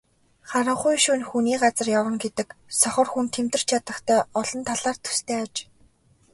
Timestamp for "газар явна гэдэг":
1.63-2.47